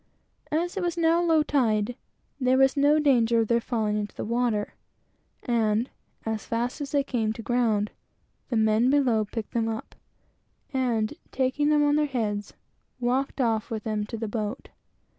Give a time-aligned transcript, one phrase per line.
[0.51, 1.95] As it was now low tide,
[2.39, 4.73] there was no danger of their falling into the water,
[5.43, 5.91] and
[6.25, 7.91] as fast as they came to ground,
[8.49, 9.93] the men below picked them up,
[10.73, 12.55] and taking them on their heads,
[12.99, 14.69] walked off with them to the boat.